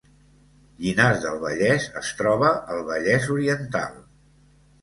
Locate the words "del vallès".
1.25-1.85